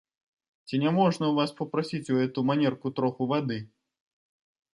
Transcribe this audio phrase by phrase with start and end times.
[0.69, 3.57] Ці няможна ў вас папрасіць у гэту манерку трохі вады?